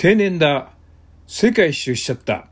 [0.00, 0.70] 定年だ。
[1.26, 2.46] 世界一周しちゃった。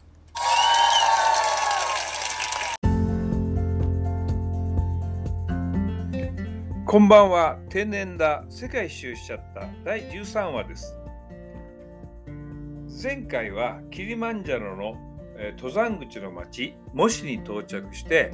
[6.84, 7.56] こんばんは。
[7.68, 8.44] 定年だ。
[8.48, 9.68] 世界一周しちゃった。
[9.84, 10.96] 第13話です。
[13.00, 14.96] 前回はキリマンジャロの、
[15.36, 18.32] えー登山口の町モシに到着して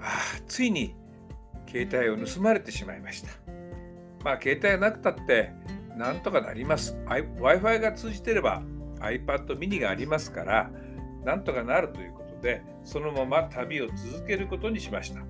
[0.00, 0.06] あ
[0.38, 0.96] あついに
[1.68, 3.30] 携帯を盗まれてしまいました。
[4.24, 5.52] まあ携帯なくたって
[5.96, 6.96] なんとかなります。
[7.06, 8.62] Wi-Fi が通じてれば
[9.00, 10.70] iPad mini がありますから
[11.24, 15.20] なんとかなるということでそのまま旅を続けることにしました。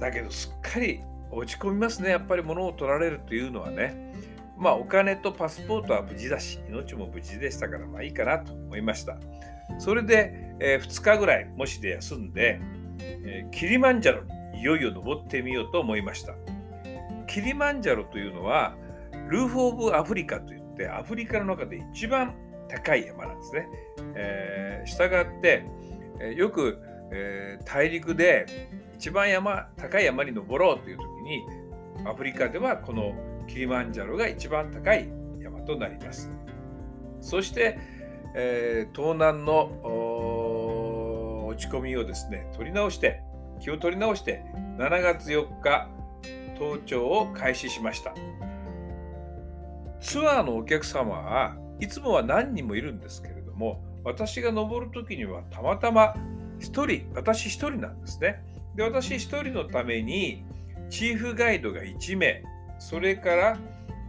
[0.00, 2.10] だけどすっかり落ち込みますね。
[2.10, 4.12] やっぱり物を取られるというのはね。
[4.56, 9.16] まあお金とパスポートは無事だし命も無事でしたからまあいいかなと思いました。
[9.78, 12.60] それで、えー2日ぐらいもしで休んで、
[13.00, 14.22] えーキリマンジャロ
[14.52, 16.34] にいよいよ登ってみようと思いました。
[17.26, 18.76] キリマンジャロというのは
[19.28, 22.34] ルーフ・オブ・アフリカといってアフリカの中で一番
[22.68, 23.68] 高い山なんですね。
[24.14, 25.64] えー、したがって、
[26.36, 26.78] よく、
[27.12, 28.46] えー大陸で
[28.94, 31.42] 一番山高い山に登ろうという時に
[32.06, 33.12] アフリカではこの
[33.46, 35.08] キリマンジャロが一番高い
[35.40, 36.30] 山となります。
[37.20, 37.78] そして、
[38.34, 39.70] えー東南の
[41.46, 43.22] 落ち込みをですね取り直して
[43.60, 44.44] 気を取り直して
[44.78, 45.88] 7月4日
[46.58, 48.14] 登頂を開始しました。
[50.14, 56.14] ツアーのお客様はいつもは何人もいるんですけれども私が登る時にはたまたま
[56.60, 58.44] 1人私1人なんですね。
[58.76, 60.44] で私1人のために
[60.88, 62.44] チーフガイドが1名
[62.78, 63.58] それから、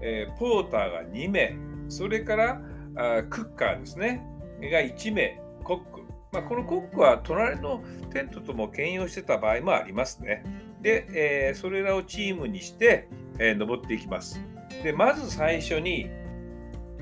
[0.03, 1.57] えーポーターが2名
[1.89, 2.61] それから
[2.95, 4.23] あクッカーですね
[4.61, 10.43] が1名コック、まあ、このコックは隣のテントとも兼用してた場合もありますね。
[10.83, 11.07] で、
[11.49, 13.09] えーそれらをチームにして、
[13.39, 14.39] えー登っていきます。
[14.83, 16.09] でまず最初に、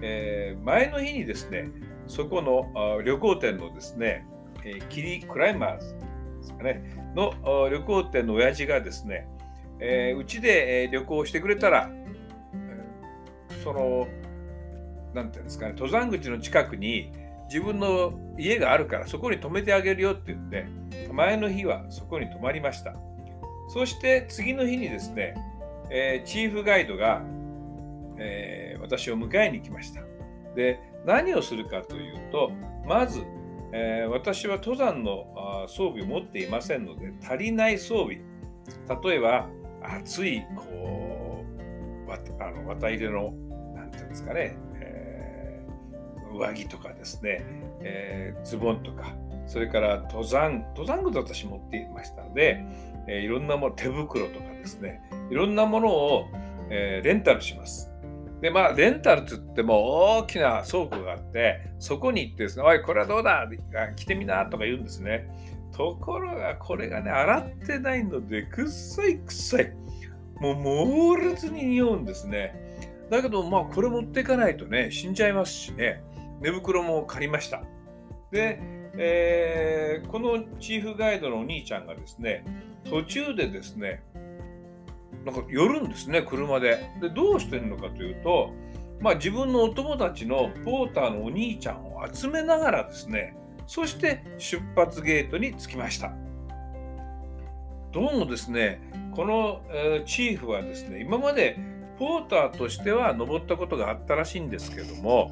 [0.02, 1.70] えー前の日にですね
[2.08, 4.26] そこの旅行店のですね、
[4.64, 7.34] えーキリクライマーズですかねの
[7.70, 9.28] 旅行店の親父がですね
[9.80, 11.90] えーうちで、えー旅行してくれたら、
[13.64, 14.08] その
[15.14, 17.12] なんていうんですかね登山口の近くに
[17.50, 20.66] 自分の家があるからそこに泊めてあげるよって言って
[21.12, 22.96] 前の日はそこに泊まりました。
[23.70, 25.36] そして次の日にですね、
[25.90, 27.22] えーチーフガイドが、
[28.24, 30.02] えー私を迎えに来ました
[30.56, 32.52] で何をするかというと
[32.86, 33.24] まず、
[33.72, 38.20] えー私は登山の装備を持っていませんので足りない装備
[39.04, 39.48] 例えば
[39.82, 41.44] 暑いこ
[42.08, 43.34] うあの綿入れの
[43.76, 45.34] なんていうんですかね、えー
[46.34, 47.46] 上着とかですね、
[47.82, 49.14] えズボンとか
[49.46, 52.66] それから登山登山靴私持っていましたので、
[53.08, 56.28] えいろんなもの手袋とかですねいろんなものを、
[56.72, 57.93] えレンタルします。
[58.44, 63.48] でまあレンタルって言っても大きな倉庫があってそこに行ってですね「おいこれはどうだあ
[63.96, 65.30] 来てみな」とか言うんですね。
[65.72, 69.74] ところがこれがね洗ってないのでくっさいくっさい
[70.42, 72.54] もう猛烈に匂うんですね。
[73.10, 76.04] だけどまあこれ持っていかないとね死んじゃいますしね
[76.42, 77.64] 寝袋も借りました。
[78.30, 78.60] で、
[78.98, 82.44] えーこのチーフガイドのお兄ちゃんがですね
[82.84, 84.04] 途中でですね
[85.26, 86.90] なんか寄るんですね車で。
[87.02, 88.52] でどうしてるのかというと、
[89.00, 93.36] まあ、自分のお友達のポーターのお兄ちゃんを集めながらですね
[93.66, 96.14] そして出発ゲートに着きました。
[97.94, 98.82] どうもですね
[99.16, 101.60] この、えチーフはですね今まで
[102.00, 105.32] ポーターとしては登ったことがあったらしいんですけども、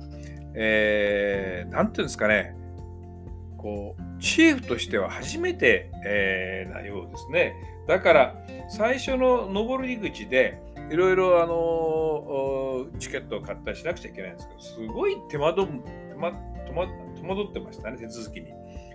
[0.54, 2.56] えーていうんですかね
[3.58, 7.56] こうチーフとしては初めて、えーなようですね。
[7.88, 8.36] だから
[8.70, 16.32] 最初の登り口でいろいろチケットを買ったりしなくちゃいけないんですけどすごい手間ど手間
[17.16, 18.48] 戸惑ってましたね手続きに。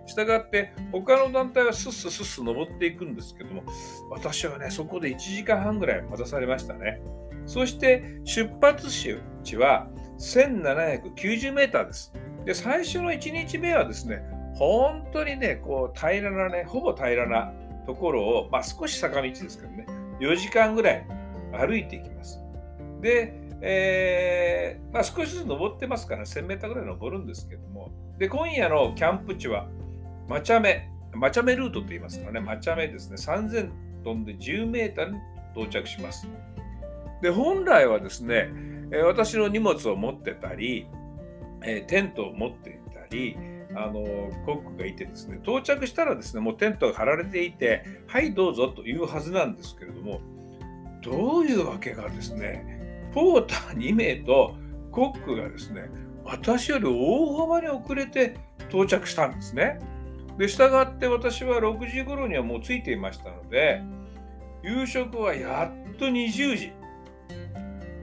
[0.07, 3.65] したがって他の団体はスッススッス登っていくんですけども
[4.09, 7.01] 私はねそこで1時間半ぐらい待たされましたね。
[7.45, 9.17] そして出発地
[9.57, 12.13] は1790メーターです。
[12.45, 14.23] で最初の1日目はですね
[14.55, 17.53] 本当にねこう平らなねほぼ平らな
[17.87, 19.87] ところを、まあ、少し坂道ですけどね
[20.21, 21.07] 4時間ぐらい
[21.53, 22.41] 歩いていきます。
[23.01, 29.69] で、えーまあ、少しずつ登ってますから1000メーターぐらい登るんですけどもで今夜のキャンプ地は
[30.29, 33.71] マチャメマチャメルートと言いますからねマチャメですね3000
[34.05, 35.19] 飛んで10メーターに
[35.55, 36.29] 到着します。
[37.23, 38.51] で本来はですね、
[38.91, 40.87] えー私の荷物を持ってたり、
[41.63, 43.37] えーテントを持っていたり
[43.77, 44.03] あの
[44.45, 50.21] コックがいてですね到着したらですねもうテントが張られていてはいどうぞというはずなんですけれども
[51.03, 54.55] どういうわけがですねポーター2名と
[54.91, 55.91] コックがですね
[56.27, 58.37] 私より大幅に遅れて
[58.69, 59.79] 到着したんですね。
[60.39, 63.83] で、従って私は6時頃にはもう着いていましたので、
[64.63, 66.73] 夕食はやっと20時。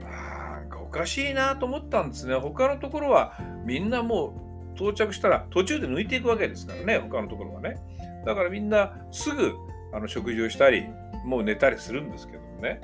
[0.00, 2.34] なんかおかしいなと思ったんですね。
[2.34, 4.43] 他のところはみんなもう
[4.76, 7.76] 到着したら途中で抜いていくわけですからね、他のところはね。
[8.24, 9.54] だからみんなすぐ
[9.92, 10.84] あの食事をしたり、
[11.24, 12.80] もう寝たりするんですけどもね。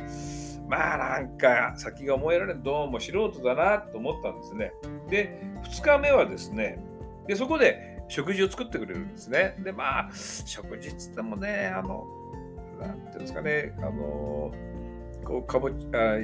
[0.68, 4.72] まあなんか先が思えられん、どうも素人だなと思ったんですね。
[5.08, 6.78] で、2日目はですね、
[7.26, 9.56] でそこで食事を作ってくれるんですね。
[9.60, 12.04] で、まあ、食事っつってもね、あの、
[12.80, 14.52] なんていうんですかね、あの、
[15.24, 16.16] こう、かぼちゃ、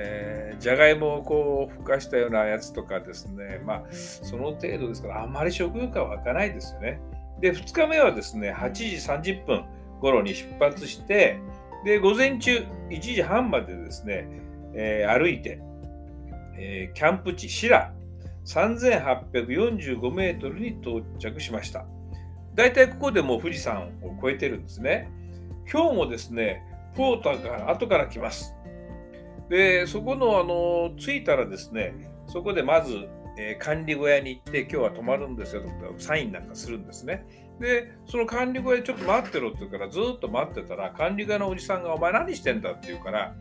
[0.00, 7.00] えー、じゃがいもをこう、ふかしたようなやつとかですね、まあ、その程度ですから、あんまり食欲は湧かないですよね。
[7.40, 9.64] で、2日目はですね、8時30分
[10.00, 11.40] 頃に出発して、
[11.84, 14.28] で、午前中1時半までですね、
[14.74, 15.60] えー、歩いて、
[16.56, 17.92] えー、キャンプ地、シラ、
[18.46, 21.86] 3845メートルに到着しました。
[22.54, 25.10] だいたいここでもう富士山を越えてるんですね。
[25.70, 26.62] 今日もですね、
[26.96, 28.54] ポーターから後から来ます。
[29.48, 31.94] で、そこの、あの、着いたらですね、
[32.26, 33.08] そこでまず、
[33.38, 35.68] えー、管理小屋に行って、今日は泊まるんですよと
[35.98, 37.26] サインなんかするんですね。
[37.60, 43.34] で、その管理小屋ちょっと待ってろって言うから、ずっと待ってたら、管理小屋のおじさんが、お前何してんだって言うから、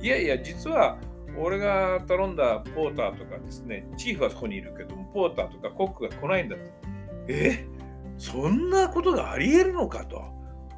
[0.00, 0.98] いやいや、実は
[1.38, 6.62] 俺が頼んだポーターとかですね、チーフはそこにいるけども、ポーターとかコックが来ないんだと。
[7.28, 7.66] え？
[8.18, 10.22] そんなことがあり得るのかと。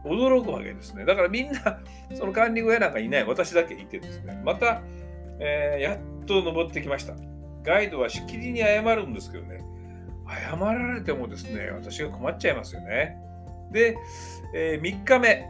[0.07, 1.05] 驚くわけですね。
[1.05, 1.81] だからみんな、
[2.15, 4.83] その管理小屋なんかいない、私だけいてですね、また、
[5.39, 7.15] えー、やっと登ってきました。
[7.63, 9.61] ガイドはしきりに謝るんですけどね、
[10.29, 13.17] 謝られてもですね、私が困っちゃいますよね。
[13.73, 13.97] で、
[14.55, 15.47] えー、3日目、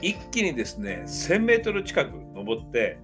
[0.00, 2.98] 一気にですね、1000メートル近く登って、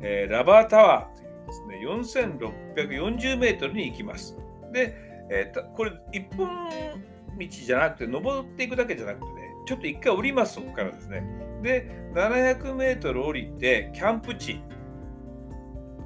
[0.00, 2.44] えー、ラバータワーというですね、
[3.06, 4.36] 4640メートルに行きます。
[4.72, 4.94] で、
[5.30, 6.48] えー、これ1本
[7.38, 11.24] 道じゃなくて、登っていくだけじゃなくてね、ちょっと一回降ります、そこからですね。
[11.62, 14.60] で、700メートル降りて、キャンプ地、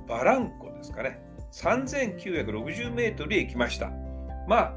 [0.06, 1.20] バランコですかね、
[1.52, 3.90] 3960メートルへ行きました。
[4.46, 4.74] まあ、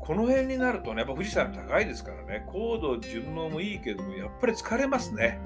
[0.00, 5.40] この辺になるとね、やっぱ富士山高いですからね、高度順応もいいけども、やっぱり疲れますね。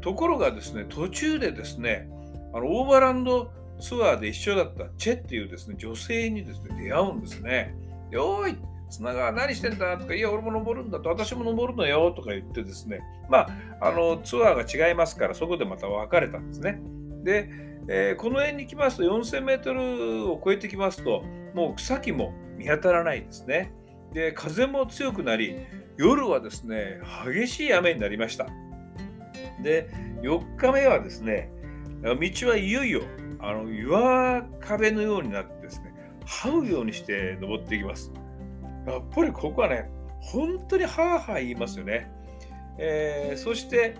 [0.00, 2.08] ところがですね、途中でですね、
[2.52, 3.50] あのオーバーランド
[3.80, 7.74] ツアーで一緒だったチェっていうですね、女性にですね、出会うんですね。
[8.10, 8.56] で、おい
[8.88, 13.48] 砂川何してんだとか、いや、俺も登るんだと、私も登るのよとか言ってですね、まあ、
[13.80, 16.80] あの、ツアーが違いますから、そこでまた別れたんですね。
[17.24, 17.50] で、
[17.88, 21.22] えー、この辺に来ますと、4000メートルを超えてきますと、
[21.54, 23.72] もう草木も見当たらないですね。
[24.12, 25.56] で、風も強くなり、
[25.96, 28.46] 夜はですね、激しい雨になりました。
[29.62, 29.88] で、
[30.22, 31.50] 4日目はですね、
[32.02, 33.02] 道はいよいよ
[33.38, 35.94] あの岩壁のようになってですね、
[36.24, 38.12] 這うようにして登っていきます。
[38.86, 39.90] やっぱりここはね、
[40.20, 42.10] 本当にハーハー言いますよね。
[42.78, 43.96] えー、そして、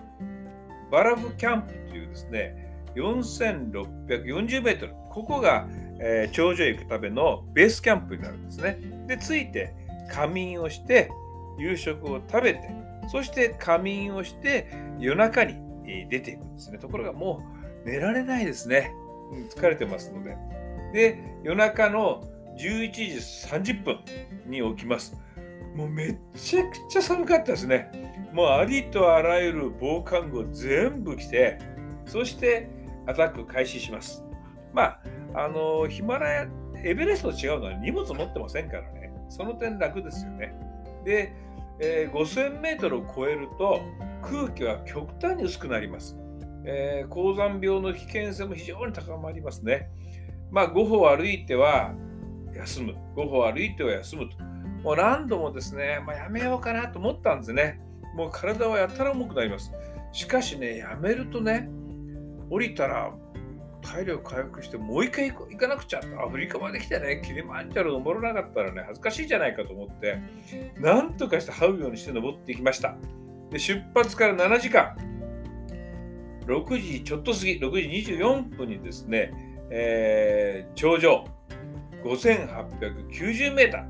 [0.91, 5.67] バラフキャンプというですね、4640メートル、ここが、
[5.99, 8.79] えー、頂上へ行くためのベースキャンプになるんですね。
[9.07, 9.73] で、ついて
[10.09, 11.11] 仮眠をして、
[11.57, 12.69] 夕食を食べて、
[13.09, 14.67] そして仮眠をして
[14.99, 15.55] 夜中に
[16.09, 16.77] 出ていくんですね。
[16.77, 17.41] ところがも
[17.85, 18.93] う寝られないですね。
[19.55, 20.37] 疲れてますので。
[20.93, 22.23] で、夜中の
[22.57, 23.99] 11時30分
[24.45, 25.15] に起きます。
[25.75, 27.91] もうめちゃくちゃ寒かったですね。
[28.33, 31.59] もうありとあらゆる防寒具を全部着て、
[32.05, 32.69] そして
[33.05, 34.23] アタック開始します。
[34.73, 35.01] まあ、
[35.35, 36.47] あの、ヒマラヤ、
[36.83, 39.11] エベレストと違うのは荷物持ってませんからね。
[39.29, 40.53] その点楽ですよね。
[41.05, 41.33] で、
[41.79, 43.81] えー、5000メートルを超えると
[44.21, 46.17] 空気は極端に薄くなります。
[46.65, 49.89] えー、高山病の危険性も非常に高まりますね。
[50.51, 51.93] まあ、5歩歩いては
[52.57, 54.37] 休む、5歩歩いては休むと。
[54.83, 57.79] もう何度もですね、まあ、やめようかなと思ったんですね。
[58.15, 59.71] もう体はやたら重くなります。
[60.11, 61.69] しかしね、やめるとね、
[62.49, 63.13] 降りたら
[63.81, 70.19] 体力回復してもう一回行かなくちゃアフリカまで来てねキリマンジャロ登らなかったらね恥ずかしいじゃないかと思って
[70.79, 72.95] なんとかして這うようにして登っていきました
[73.51, 74.97] で出発から7時間
[76.45, 79.31] 6時ちょっと過ぎ6時24分にですね、
[79.69, 81.25] えー、頂上
[82.07, 83.85] 5890メーター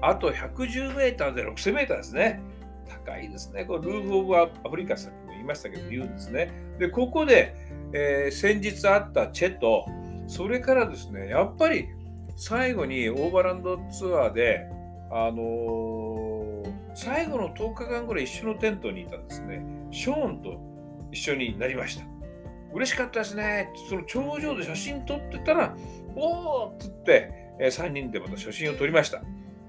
[0.00, 2.42] あと110メーターで6000メーターですね
[2.88, 7.54] 高いですねこれルーフ・オブ・アフリカさっきも言いましたけど言うんですねでここで
[7.92, 9.86] えー、先日あったチェと、
[10.26, 11.88] それからですね、やっぱり
[12.36, 14.66] 最後にオーバーランドツアーで、
[15.10, 20.58] あのー、最後の10日間ぐらい一緒のテントにいたんですね、ショーンと
[21.12, 22.04] 一緒になりました。
[22.72, 23.70] 嬉しかったですね。
[23.90, 25.76] その頂上で写真撮ってたら、
[26.16, 29.22] おーっつって、え、3人でまた写真を撮りました。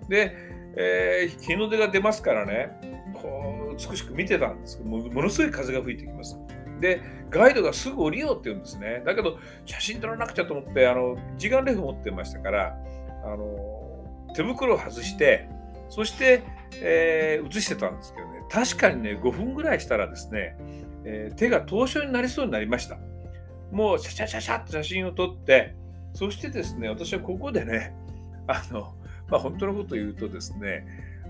[0.09, 0.35] で、
[0.75, 2.69] えー、日の出が出ますからね、
[3.13, 6.37] こう美しく見てたんですけども、ものすごい風が吹いてきます。
[6.79, 9.03] で、ガイドがすぐ降りようって言うんですね。
[9.05, 12.77] だけど、写真撮らなくちゃと思って、あの時間レフ持ってましたから、
[13.23, 15.47] あの手袋を外して、
[15.89, 16.43] そして、
[16.81, 20.57] えー、写してたんですけどね、確かにね、5分ぐらいしたらですね、
[21.05, 22.97] えー、手が凍傷になりそうになりました。
[23.71, 25.75] もう、シャシャシャシャって写真を撮って、
[26.13, 27.93] そしてですね、私はここでね、
[28.47, 28.93] あの、
[29.29, 30.85] まあ、本当のことを言うとですね、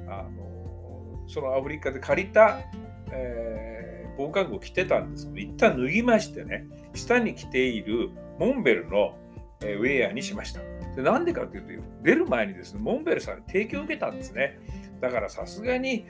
[0.07, 2.59] あのそのアフリカで借りた、
[3.11, 8.09] えー、防寒具を着てたんですけど、一旦脱ぎましてね、下に着ている
[8.39, 9.15] モンベルの、
[9.61, 10.61] えー、ウェアにしました。
[10.95, 14.59] でなんでかというと、出る前にですね、モンベルさんに提供を受けたんですね。
[15.01, 16.05] だからさすがに、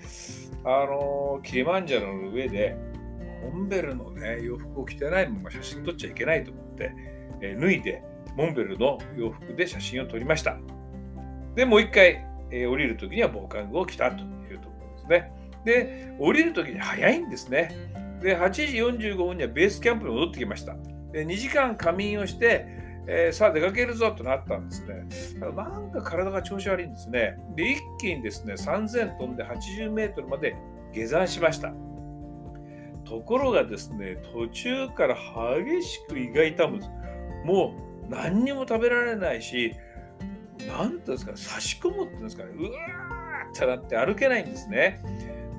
[0.66, 2.76] あのキリマンジャロの上で、
[3.54, 6.94] モンベルのね、洋服を着てないまま写真撮っちゃいけないと思って、
[7.42, 8.04] えー、脱いで、
[8.36, 10.58] モンベルの洋服で写真を撮りました。
[11.56, 15.32] で、もう一回、えー、降りるときには防寒具を着たというところですね。
[15.66, 17.72] で、降りるときに早いんですね。
[18.22, 20.76] で、8時45分にはベースキャンプに戻ってきました。
[21.12, 22.66] で、2時間仮眠をして、
[23.06, 25.40] えー、さあ出かけるぞとなったんですね。
[25.40, 27.38] なんか体が調子悪いんですね。
[27.56, 30.56] で、一気にですね、3000飛んで80メートルまで
[30.94, 31.74] 下山しました。
[33.06, 36.92] ところがですね、途中から激しく胃が痛むんです。
[37.44, 39.76] もう何にも食べられないし、
[40.68, 45.00] 何ていうんですか、差し込むっていうんですかね、うわーってなって歩けないんですね。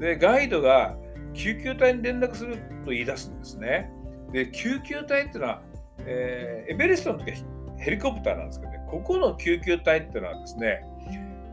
[0.01, 0.97] で、ガイドが
[1.35, 3.91] 救急隊に連絡すると言い出すんですね。
[4.33, 5.63] で、救急隊っていうのは、
[6.01, 7.37] えー、エベレストの時は
[7.79, 10.85] ヘリコプターなんですけどね、ここの救急隊っていうのはですね、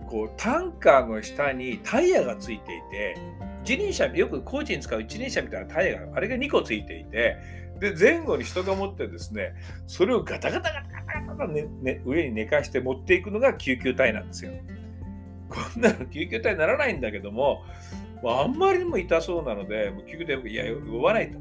[0.07, 3.17] こうタンカーの下にタイヤがついていて、
[3.63, 7.37] 一輪車、よく工事に使う一輪車みたいなタイヤが、あれが2個ついていて、
[7.81, 9.55] で、前後に人が持ってですね、
[9.87, 14.51] それをガタガタガタガタガタ、ねね、上に寝かして持っていくのが救急隊なんですよ。
[15.49, 17.63] こんなの救急隊にならないんだけども、
[18.23, 21.39] あんまりにも痛そうなので、もう救急隊いや、呼ばないと。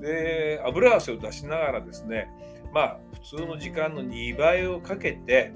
[0.00, 2.30] で、油汗を出しながらですね、
[2.72, 5.52] まあ、普通の時間の2倍をかけて、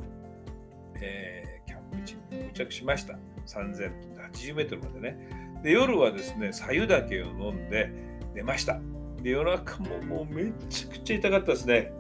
[1.01, 3.19] えー、キャンプ地に到着しました。
[3.47, 5.61] 3080メートルまでね。
[5.63, 7.91] で、夜はですね、白湯岳を飲んで
[8.35, 8.81] 寝ました。
[9.23, 11.93] で、夜中ももうめちゃくちゃ痛かったですね。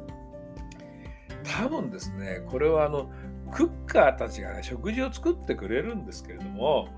[1.44, 3.10] 多分ですね、これはあの、
[3.52, 6.88] クッカーたちがね、食事を作ってくれるんですけれども、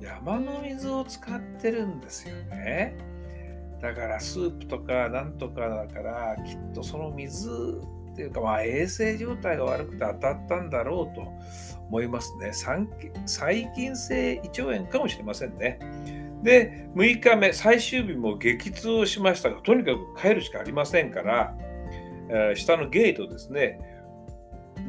[0.00, 2.96] 山の水を使ってるんですよね。
[3.80, 7.50] だからスープとかなんとかだからきっとその水
[8.12, 11.30] っていうかまあ衛生状態が悪くて当たったんだろうと
[11.88, 12.52] 思いますね。
[12.52, 15.78] 細菌性胃腸炎かもしれませんね。
[16.42, 21.54] で、6日目、最終日も激痛をしましたが、とにかく帰るしかありませんから、
[22.28, 23.80] えー、下のゲートですね、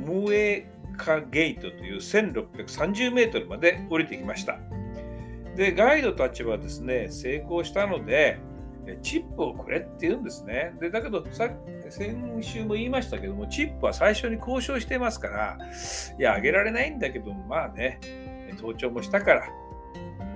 [0.05, 4.59] ムエカゲートという1630メートルまで降りてきました。
[5.55, 8.39] で、ガイドたちはですね、成功したので、
[9.01, 10.73] チップをくれって言うんですね。
[10.79, 11.49] でだけどさ、
[11.89, 15.57] 先週も言いましたけども、チップは最初に交渉してますから、
[16.17, 17.99] いや、あげられないんだけど、まあね、
[18.59, 19.47] 盗聴もしたから、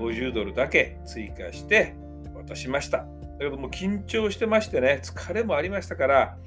[0.02, 1.96] 50ドルだけ追加して
[2.34, 3.00] 渡しました。
[3.00, 3.06] だ
[3.40, 6.38] けども緊張してましてね、疲れもありましたから、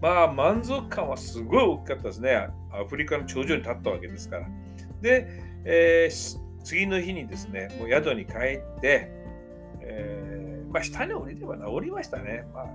[0.00, 2.48] まあ満足感はすごい大きかったですね。
[2.72, 4.46] アフリカの頂上に立ったわけですから。
[5.00, 5.28] で、
[5.64, 9.10] えー、次の日にですね、もう宿に帰って、
[9.80, 12.44] えー、まあ、下に降りれば治りましたね。
[12.52, 12.66] まあ、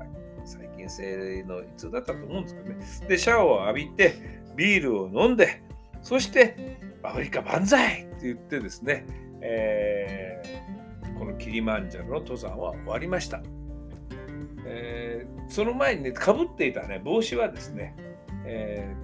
[0.46, 2.86] 細菌性の胃痛だったと思うんですけどね。
[3.08, 5.62] で、シャワーを浴びて、ビールを飲んで、
[6.02, 9.06] そして、アフリカ万歳って言ってですね、
[9.46, 13.42] えー、このキリマンジャロの登山は終わりました。
[14.66, 17.96] えー、その前にね、かぶっていたね、帽子はですね、
[18.46, 18.96] え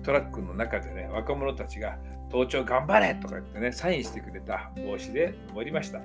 [0.00, 1.98] ー、トラックの中でね、若者たちが、
[2.30, 6.00] 登頂頑張れとか言ってね、サインしてくれた帽子で終わりました。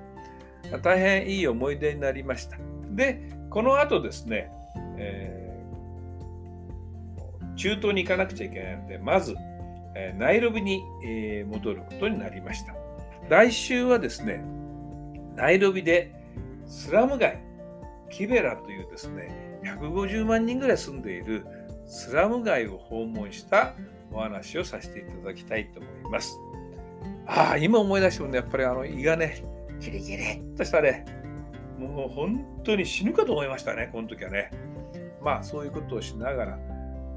[0.84, 2.58] 大変いい思い出になりました。
[2.92, 4.52] で、この後ですね、
[4.98, 9.36] えー、中東に行かなくちゃいけないので、まず、
[9.96, 12.81] え、ナイロビに、え、戻ることになりました。
[13.32, 14.44] 来週はですね、
[15.38, 16.14] ナイロビで
[16.66, 17.42] スラム街、
[18.10, 21.46] キベラというですね、150万人ぐらい住んでいる
[21.88, 23.74] スラム街を訪問した
[24.12, 26.38] お話をさせていただきたいと思います。
[27.26, 29.42] ああ、今思い出してもね、やっぱりあの胃がね、
[29.80, 31.06] キリキリっとしたね、
[31.80, 34.52] もう本当に死ぬかと思いましたね、この時はね。
[35.24, 36.60] まあ、そういうことをしながら、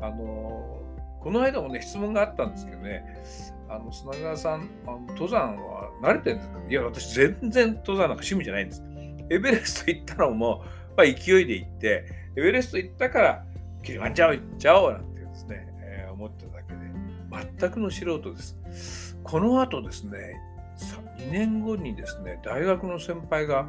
[0.00, 0.80] あの
[1.24, 3.02] この間もね、質問があったんですけどね、
[3.68, 6.58] あの砂川さんあの、登山は慣れてるんですか？
[6.68, 8.82] いや、私全然登山なんか趣味じゃないんです。
[9.30, 10.62] エベレスト行ったのも、
[10.96, 12.04] まあ、勢いで行って、
[12.36, 13.44] エベレスト行ったから、
[13.82, 18.38] キリマンジャロ行っちゃおうなんてですね、えー、思っただけで、全くの素人で
[18.74, 19.18] す。
[19.22, 20.18] この後ですね、
[21.18, 23.66] 2年後にですね、大学の先輩が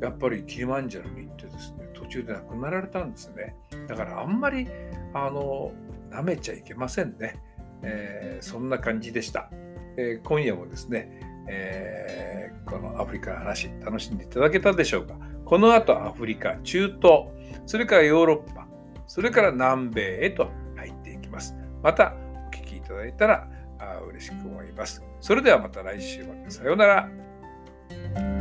[0.00, 3.54] やっぱりキリマンジャロに行ってですね、途中で亡くなられたんですね。
[3.86, 4.66] だからあんまり、
[5.12, 5.72] あの、
[6.14, 7.36] 舐めちゃいけませんね。
[7.82, 9.50] えー、そんな感じでした。
[9.96, 15.14] えー、今夜もですね、えー、このアフリカの話、楽しんでいただけたでしょうか。
[15.44, 17.26] この後アフリカ、中東、
[17.66, 18.66] それからヨーロッパ、
[19.06, 21.54] それから南米へと入っていきます。
[21.82, 22.14] また
[22.48, 25.02] お聞きいただいたらあ嬉しく思います。
[25.20, 26.50] それではまた来週まで。
[26.50, 28.33] さようなら。